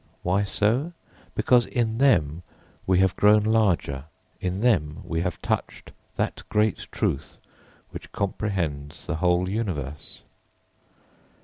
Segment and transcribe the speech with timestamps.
[0.23, 0.93] Why so?
[1.35, 2.41] Because in them
[2.87, 4.05] we have grown larger,
[4.39, 7.37] in them we have touched that great truth
[7.91, 10.23] which comprehends the whole universe.